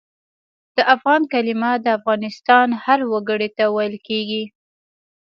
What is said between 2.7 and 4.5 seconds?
هر وګړي ته ویل کېږي.